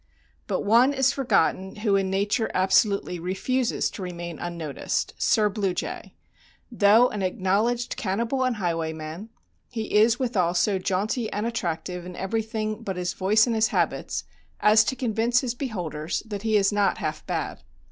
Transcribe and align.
But 0.47 0.61
one 0.61 0.93
is 0.95 1.11
forgotten 1.11 1.75
who 1.75 1.95
in 1.95 2.09
nature 2.09 2.49
absolutely 2.55 3.19
refuses 3.19 3.91
to 3.91 4.01
remain 4.01 4.39
unnoticed—Sir 4.39 5.47
Blue 5.49 5.75
Jay—though 5.75 7.09
an 7.09 7.21
acknowledged 7.21 7.97
cannibal 7.97 8.43
and 8.43 8.55
highwayman, 8.55 9.29
he 9.69 9.93
is 9.93 10.17
withal 10.17 10.55
so 10.55 10.79
jaunty 10.79 11.31
and 11.31 11.45
attractive 11.45 12.03
in 12.03 12.15
everything 12.15 12.81
but 12.81 12.95
his 12.97 13.13
voice 13.13 13.45
and 13.45 13.53
his 13.55 13.67
habits 13.67 14.23
as 14.59 14.83
to 14.85 14.95
convince 14.95 15.41
his 15.41 15.53
beholders 15.53 16.23
that 16.25 16.41
he 16.41 16.57
is 16.57 16.71
not 16.73 16.97
half 16.97 17.23
bad. 17.27 17.61